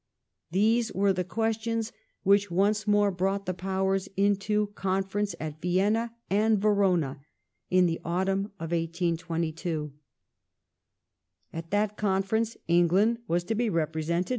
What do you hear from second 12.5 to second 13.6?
England was to